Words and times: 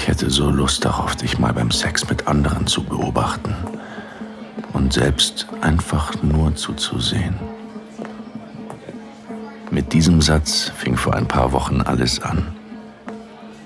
Ich 0.00 0.08
hätte 0.08 0.30
so 0.30 0.48
Lust 0.48 0.86
darauf, 0.86 1.14
dich 1.14 1.38
mal 1.38 1.52
beim 1.52 1.70
Sex 1.70 2.08
mit 2.08 2.26
anderen 2.26 2.66
zu 2.66 2.82
beobachten 2.82 3.54
und 4.72 4.94
selbst 4.94 5.46
einfach 5.60 6.14
nur 6.22 6.56
zuzusehen. 6.56 7.34
Mit 9.70 9.92
diesem 9.92 10.22
Satz 10.22 10.72
fing 10.74 10.96
vor 10.96 11.12
ein 11.12 11.28
paar 11.28 11.52
Wochen 11.52 11.82
alles 11.82 12.18
an. 12.22 12.46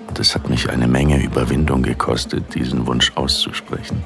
Und 0.09 0.19
es 0.19 0.35
hat 0.35 0.49
mich 0.49 0.69
eine 0.69 0.89
Menge 0.89 1.23
Überwindung 1.23 1.83
gekostet, 1.83 2.53
diesen 2.53 2.85
Wunsch 2.85 3.13
auszusprechen. 3.15 4.03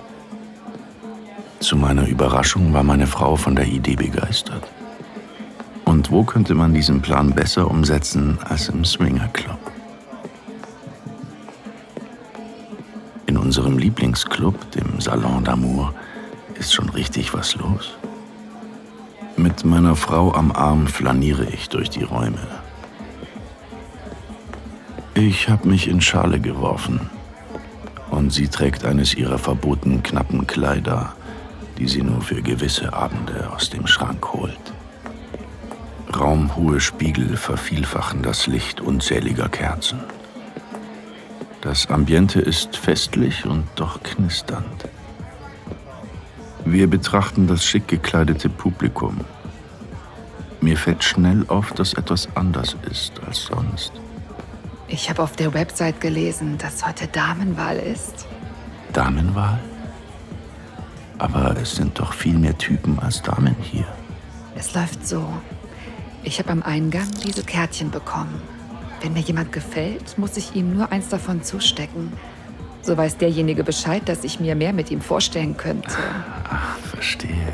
Zu 1.59 1.77
meiner 1.77 2.07
Überraschung 2.07 2.73
war 2.73 2.83
meine 2.83 3.07
Frau 3.07 3.37
von 3.37 3.55
der 3.55 3.65
Idee 3.65 3.95
begeistert. 3.95 4.65
Und 5.83 6.11
wo 6.11 6.23
könnte 6.23 6.53
man 6.53 6.75
diesen 6.75 7.01
Plan 7.01 7.33
besser 7.33 7.71
umsetzen 7.71 8.37
als 8.47 8.69
im 8.69 8.85
Swinger 8.85 9.29
Club? 9.29 9.58
Unserem 13.49 13.79
Lieblingsclub, 13.79 14.69
dem 14.73 15.01
Salon 15.01 15.43
d'Amour, 15.43 15.91
ist 16.59 16.71
schon 16.71 16.87
richtig 16.89 17.33
was 17.33 17.55
los. 17.55 17.97
Mit 19.37 19.65
meiner 19.65 19.95
Frau 19.95 20.35
am 20.35 20.51
Arm 20.51 20.85
flaniere 20.85 21.45
ich 21.45 21.67
durch 21.67 21.89
die 21.89 22.03
Räume. 22.03 22.45
Ich 25.15 25.49
habe 25.49 25.67
mich 25.67 25.87
in 25.87 25.99
Schale 25.99 26.39
geworfen 26.39 27.09
und 28.11 28.31
sie 28.31 28.49
trägt 28.49 28.85
eines 28.85 29.15
ihrer 29.15 29.39
verbotenen 29.39 30.03
knappen 30.03 30.45
Kleider, 30.45 31.15
die 31.79 31.87
sie 31.87 32.03
nur 32.03 32.21
für 32.21 32.43
gewisse 32.43 32.93
Abende 32.93 33.49
aus 33.51 33.71
dem 33.71 33.87
Schrank 33.87 34.31
holt. 34.31 34.65
Raumhohe 36.15 36.79
Spiegel 36.79 37.35
vervielfachen 37.35 38.21
das 38.21 38.45
Licht 38.45 38.79
unzähliger 38.79 39.49
Kerzen. 39.49 40.01
Das 41.69 41.87
Ambiente 41.91 42.41
ist 42.41 42.75
festlich 42.75 43.45
und 43.45 43.63
doch 43.75 44.01
knisternd. 44.01 44.89
Wir 46.65 46.89
betrachten 46.89 47.45
das 47.45 47.63
schick 47.63 47.87
gekleidete 47.87 48.49
Publikum. 48.49 49.19
Mir 50.61 50.75
fällt 50.75 51.03
schnell 51.03 51.45
auf, 51.47 51.71
dass 51.73 51.93
etwas 51.93 52.27
anders 52.33 52.75
ist 52.89 53.21
als 53.23 53.43
sonst. 53.43 53.91
Ich 54.87 55.11
habe 55.11 55.21
auf 55.21 55.35
der 55.35 55.53
Website 55.53 56.01
gelesen, 56.01 56.57
dass 56.57 56.83
heute 56.87 57.05
Damenwahl 57.05 57.77
ist. 57.77 58.25
Damenwahl? 58.91 59.59
Aber 61.19 61.55
es 61.55 61.75
sind 61.75 61.99
doch 61.99 62.13
viel 62.13 62.39
mehr 62.39 62.57
Typen 62.57 62.97
als 62.97 63.21
Damen 63.21 63.55
hier. 63.61 63.85
Es 64.55 64.73
läuft 64.73 65.07
so. 65.07 65.31
Ich 66.23 66.39
habe 66.39 66.49
am 66.49 66.63
Eingang 66.63 67.11
diese 67.23 67.43
Kärtchen 67.43 67.91
bekommen. 67.91 68.41
Wenn 69.01 69.13
mir 69.13 69.21
jemand 69.21 69.51
gefällt, 69.51 70.17
muss 70.17 70.35
ich 70.37 70.55
ihm 70.55 70.75
nur 70.75 70.91
eins 70.91 71.09
davon 71.09 71.43
zustecken. 71.43 72.11
So 72.81 72.97
weiß 72.97 73.17
derjenige 73.17 73.63
Bescheid, 73.63 74.01
dass 74.07 74.23
ich 74.23 74.39
mir 74.39 74.55
mehr 74.55 74.73
mit 74.73 74.91
ihm 74.91 75.01
vorstellen 75.01 75.55
könnte. 75.55 75.95
Ach, 76.49 76.77
verstehe. 76.77 77.53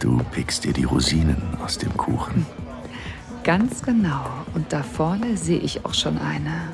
Du 0.00 0.18
pickst 0.32 0.64
dir 0.64 0.72
die 0.72 0.84
Rosinen 0.84 1.56
aus 1.62 1.76
dem 1.76 1.94
Kuchen. 1.96 2.46
Ganz 3.44 3.82
genau. 3.82 4.24
Und 4.54 4.72
da 4.72 4.82
vorne 4.82 5.36
sehe 5.36 5.58
ich 5.58 5.84
auch 5.84 5.94
schon 5.94 6.18
eine. 6.18 6.68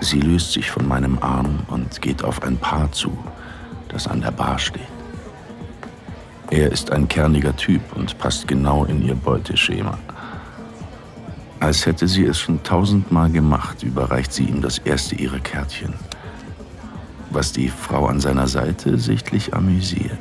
Sie 0.00 0.20
löst 0.20 0.52
sich 0.52 0.70
von 0.70 0.86
meinem 0.86 1.18
Arm 1.18 1.60
und 1.68 2.00
geht 2.02 2.22
auf 2.22 2.42
ein 2.42 2.56
Paar 2.58 2.92
zu, 2.92 3.16
das 3.88 4.06
an 4.06 4.20
der 4.20 4.30
Bar 4.30 4.58
steht. 4.58 4.82
Er 6.50 6.70
ist 6.70 6.92
ein 6.92 7.08
kerniger 7.08 7.56
Typ 7.56 7.80
und 7.96 8.18
passt 8.18 8.46
genau 8.46 8.84
in 8.84 9.02
ihr 9.02 9.14
Beuteschema. 9.14 9.98
Als 11.66 11.84
hätte 11.84 12.06
sie 12.06 12.24
es 12.24 12.38
schon 12.38 12.62
tausendmal 12.62 13.28
gemacht, 13.28 13.82
überreicht 13.82 14.32
sie 14.32 14.44
ihm 14.44 14.62
das 14.62 14.78
erste 14.78 15.16
ihrer 15.16 15.40
Kärtchen. 15.40 15.94
Was 17.30 17.50
die 17.50 17.68
Frau 17.70 18.06
an 18.06 18.20
seiner 18.20 18.46
Seite 18.46 18.96
sichtlich 18.98 19.52
amüsiert. 19.52 20.16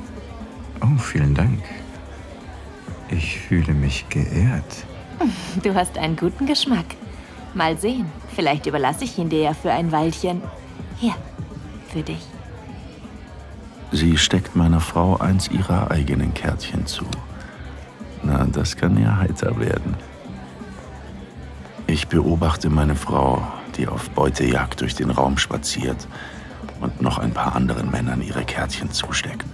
Oh, 0.81 0.97
vielen 0.97 1.35
Dank. 1.35 1.61
Ich 3.11 3.41
fühle 3.41 3.75
mich 3.75 4.09
geehrt. 4.09 4.85
Du 5.61 5.75
hast 5.75 5.99
einen 5.99 6.15
guten 6.15 6.47
Geschmack. 6.47 6.87
Mal 7.53 7.77
sehen, 7.77 8.07
vielleicht 8.35 8.65
überlasse 8.65 9.03
ich 9.03 9.15
ihn 9.19 9.29
dir 9.29 9.41
ja 9.41 9.53
für 9.53 9.71
ein 9.71 9.91
Weilchen. 9.91 10.41
Hier, 10.97 11.13
für 11.89 12.01
dich. 12.01 12.25
Sie 13.91 14.17
steckt 14.17 14.55
meiner 14.55 14.81
Frau 14.81 15.17
eins 15.17 15.47
ihrer 15.49 15.91
eigenen 15.91 16.33
Kärtchen 16.33 16.87
zu. 16.87 17.05
Na, 18.23 18.45
das 18.45 18.75
kann 18.75 18.99
ja 18.99 19.17
heiter 19.17 19.59
werden. 19.59 19.95
Ich 21.87 22.07
beobachte 22.07 22.69
meine 22.69 22.95
Frau, 22.95 23.47
die 23.77 23.87
auf 23.87 24.09
Beutejagd 24.09 24.81
durch 24.81 24.95
den 24.95 25.11
Raum 25.11 25.37
spaziert 25.37 26.07
und 26.81 27.01
noch 27.01 27.19
ein 27.19 27.31
paar 27.31 27.55
anderen 27.55 27.91
Männern 27.91 28.21
ihre 28.21 28.43
Kärtchen 28.43 28.91
zusteckt. 28.91 29.45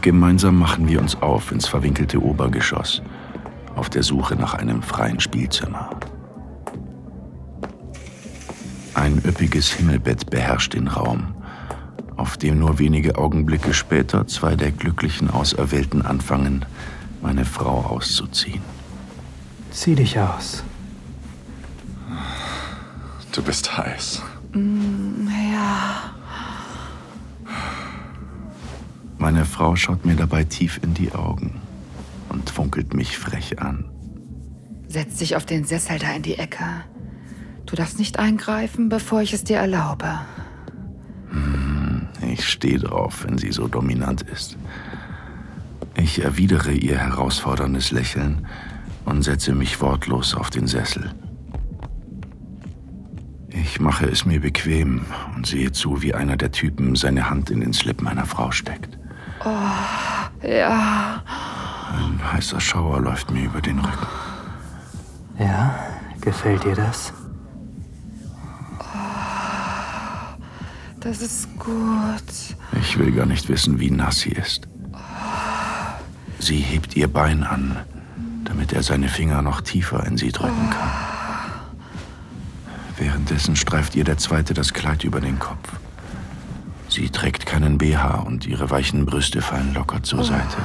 Gemeinsam 0.00 0.58
machen 0.58 0.88
wir 0.88 1.00
uns 1.00 1.20
auf 1.20 1.52
ins 1.52 1.66
verwinkelte 1.66 2.22
Obergeschoss, 2.22 3.02
auf 3.74 3.90
der 3.90 4.02
Suche 4.02 4.36
nach 4.36 4.54
einem 4.54 4.82
freien 4.82 5.20
Spielzimmer. 5.20 5.90
Ein 8.94 9.18
üppiges 9.24 9.72
Himmelbett 9.72 10.28
beherrscht 10.30 10.74
den 10.74 10.86
Raum, 10.88 11.34
auf 12.16 12.36
dem 12.36 12.58
nur 12.58 12.78
wenige 12.78 13.16
Augenblicke 13.16 13.74
später 13.74 14.26
zwei 14.26 14.54
der 14.54 14.70
glücklichen 14.70 15.30
Auserwählten 15.30 16.02
anfangen, 16.04 16.64
meine 17.22 17.44
Frau 17.44 17.86
auszuziehen. 17.86 18.81
Zieh 19.72 19.94
dich 19.94 20.18
aus. 20.18 20.62
Du 23.32 23.42
bist 23.42 23.76
heiß. 23.76 24.22
Mm, 24.52 25.26
ja. 25.52 26.14
Meine 29.16 29.46
Frau 29.46 29.74
schaut 29.76 30.04
mir 30.04 30.14
dabei 30.14 30.44
tief 30.44 30.78
in 30.82 30.92
die 30.92 31.12
Augen 31.12 31.60
und 32.28 32.50
funkelt 32.50 32.92
mich 32.92 33.16
frech 33.16 33.60
an. 33.60 33.88
Setz 34.88 35.16
dich 35.16 35.36
auf 35.36 35.46
den 35.46 35.64
Sessel 35.64 35.98
da 35.98 36.12
in 36.12 36.22
die 36.22 36.38
Ecke. 36.38 36.84
Du 37.64 37.74
darfst 37.74 37.98
nicht 37.98 38.18
eingreifen, 38.18 38.90
bevor 38.90 39.22
ich 39.22 39.32
es 39.32 39.44
dir 39.44 39.56
erlaube. 39.56 40.20
Hm, 41.30 42.08
ich 42.30 42.46
stehe 42.46 42.78
drauf, 42.78 43.24
wenn 43.24 43.38
sie 43.38 43.52
so 43.52 43.68
dominant 43.68 44.20
ist. 44.22 44.58
Ich 45.96 46.22
erwidere 46.22 46.72
ihr 46.72 46.98
herausforderndes 46.98 47.90
Lächeln 47.90 48.46
und 49.04 49.22
setze 49.22 49.54
mich 49.54 49.80
wortlos 49.80 50.34
auf 50.34 50.50
den 50.50 50.66
Sessel. 50.66 51.12
Ich 53.48 53.80
mache 53.80 54.06
es 54.06 54.24
mir 54.24 54.40
bequem 54.40 55.04
und 55.34 55.46
sehe 55.46 55.72
zu, 55.72 56.02
wie 56.02 56.14
einer 56.14 56.36
der 56.36 56.52
Typen 56.52 56.96
seine 56.96 57.28
Hand 57.28 57.50
in 57.50 57.60
den 57.60 57.72
Slip 57.72 58.00
meiner 58.00 58.26
Frau 58.26 58.50
steckt. 58.50 58.98
Oh, 59.44 60.46
ja. 60.46 61.22
Ein 61.92 62.32
heißer 62.32 62.60
Schauer 62.60 63.00
läuft 63.00 63.30
mir 63.30 63.44
über 63.44 63.60
den 63.60 63.78
Rücken. 63.78 64.06
Ja, 65.38 65.74
gefällt 66.20 66.64
dir 66.64 66.74
das? 66.74 67.12
Oh, 68.78 68.84
das 71.00 71.20
ist 71.20 71.48
gut. 71.58 72.56
Ich 72.80 72.98
will 72.98 73.12
gar 73.12 73.26
nicht 73.26 73.48
wissen, 73.48 73.78
wie 73.78 73.90
nass 73.90 74.20
sie 74.20 74.32
ist. 74.32 74.68
Sie 76.38 76.58
hebt 76.58 76.96
ihr 76.96 77.12
Bein 77.12 77.44
an, 77.44 77.76
damit 78.72 78.74
er 78.74 78.82
seine 78.82 79.08
Finger 79.08 79.42
noch 79.42 79.60
tiefer 79.60 80.06
in 80.06 80.16
sie 80.16 80.32
drücken 80.32 80.70
kann. 80.70 80.90
Währenddessen 82.96 83.54
streift 83.54 83.94
ihr 83.94 84.04
der 84.04 84.16
Zweite 84.16 84.54
das 84.54 84.72
Kleid 84.72 85.04
über 85.04 85.20
den 85.20 85.38
Kopf. 85.38 85.72
Sie 86.88 87.10
trägt 87.10 87.44
keinen 87.44 87.76
BH 87.76 88.20
und 88.20 88.46
ihre 88.46 88.70
weichen 88.70 89.04
Brüste 89.04 89.42
fallen 89.42 89.74
locker 89.74 90.02
zur 90.02 90.24
Seite. 90.24 90.56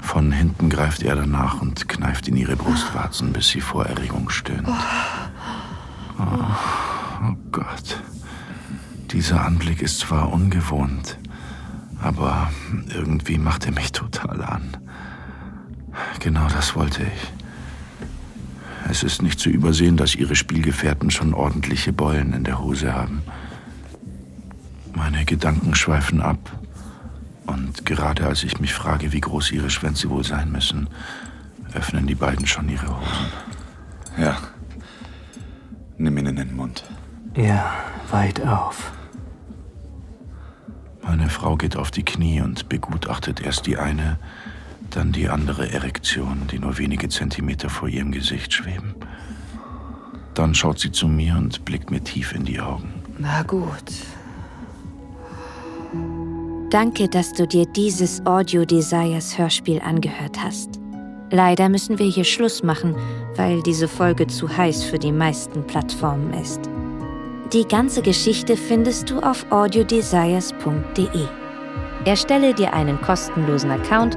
Von 0.00 0.32
hinten 0.32 0.68
greift 0.68 1.02
er 1.02 1.14
danach 1.14 1.60
und 1.60 1.88
kneift 1.88 2.26
in 2.26 2.36
ihre 2.36 2.56
Brustwarzen, 2.56 3.32
bis 3.32 3.48
sie 3.48 3.60
vor 3.60 3.86
Erregung 3.86 4.28
stöhnt. 4.28 4.68
Oh, 6.18 6.24
oh 7.22 7.36
Gott. 7.52 8.00
Dieser 9.12 9.44
Anblick 9.44 9.80
ist 9.80 10.00
zwar 10.00 10.32
ungewohnt, 10.32 11.18
aber 12.02 12.50
irgendwie 12.88 13.38
macht 13.38 13.66
er 13.66 13.72
mich 13.72 13.92
total 13.92 14.42
an. 14.42 14.81
Genau 16.22 16.46
das 16.46 16.76
wollte 16.76 17.02
ich. 17.02 17.32
Es 18.88 19.02
ist 19.02 19.22
nicht 19.22 19.40
zu 19.40 19.48
übersehen, 19.50 19.96
dass 19.96 20.14
ihre 20.14 20.36
Spielgefährten 20.36 21.10
schon 21.10 21.34
ordentliche 21.34 21.92
Beulen 21.92 22.32
in 22.32 22.44
der 22.44 22.60
Hose 22.60 22.94
haben. 22.94 23.22
Meine 24.94 25.24
Gedanken 25.24 25.74
schweifen 25.74 26.22
ab. 26.22 26.38
Und 27.46 27.84
gerade 27.86 28.26
als 28.26 28.44
ich 28.44 28.60
mich 28.60 28.72
frage, 28.72 29.12
wie 29.12 29.20
groß 29.20 29.50
ihre 29.50 29.70
Schwänze 29.70 30.10
wohl 30.10 30.22
sein 30.22 30.52
müssen, 30.52 30.88
öffnen 31.74 32.06
die 32.06 32.14
beiden 32.14 32.46
schon 32.46 32.68
ihre 32.68 32.88
Hosen. 32.88 33.26
Ja. 34.16 34.36
Nimm 35.98 36.18
ihn 36.18 36.26
in 36.26 36.36
den 36.36 36.54
Mund. 36.54 36.84
Ja, 37.34 37.72
weit 38.10 38.46
auf. 38.46 38.92
Meine 41.02 41.28
Frau 41.28 41.56
geht 41.56 41.76
auf 41.76 41.90
die 41.90 42.04
Knie 42.04 42.42
und 42.42 42.68
begutachtet 42.68 43.40
erst 43.40 43.66
die 43.66 43.76
eine, 43.76 44.18
dann 44.96 45.12
die 45.12 45.28
andere 45.28 45.70
Erektion, 45.70 46.46
die 46.50 46.58
nur 46.58 46.78
wenige 46.78 47.08
Zentimeter 47.08 47.68
vor 47.70 47.88
ihrem 47.88 48.12
Gesicht 48.12 48.52
schweben. 48.52 48.94
Dann 50.34 50.54
schaut 50.54 50.78
sie 50.78 50.92
zu 50.92 51.08
mir 51.08 51.36
und 51.36 51.64
blickt 51.64 51.90
mir 51.90 52.02
tief 52.02 52.34
in 52.34 52.44
die 52.44 52.60
Augen. 52.60 52.92
Na 53.18 53.42
gut. 53.42 53.92
Danke, 56.70 57.08
dass 57.08 57.32
du 57.32 57.46
dir 57.46 57.66
dieses 57.66 58.24
Audio 58.24 58.64
Desires 58.64 59.36
Hörspiel 59.36 59.80
angehört 59.80 60.42
hast. 60.42 60.80
Leider 61.30 61.68
müssen 61.68 61.98
wir 61.98 62.06
hier 62.06 62.24
Schluss 62.24 62.62
machen, 62.62 62.94
weil 63.36 63.62
diese 63.62 63.88
Folge 63.88 64.26
zu 64.26 64.54
heiß 64.54 64.84
für 64.84 64.98
die 64.98 65.12
meisten 65.12 65.66
Plattformen 65.66 66.32
ist. 66.34 66.60
Die 67.52 67.66
ganze 67.66 68.00
Geschichte 68.00 68.56
findest 68.56 69.10
du 69.10 69.20
auf 69.20 69.44
audiodesires.de. 69.50 71.26
Erstelle 72.04 72.52
dir 72.52 72.72
einen 72.72 73.00
kostenlosen 73.00 73.70
Account 73.70 74.16